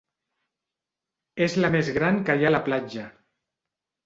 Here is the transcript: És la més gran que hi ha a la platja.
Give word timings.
És 1.47 1.57
la 1.65 1.71
més 1.77 1.93
gran 1.99 2.19
que 2.31 2.37
hi 2.41 2.49
ha 2.49 2.49
a 2.53 2.53
la 2.57 2.63
platja. 2.71 3.05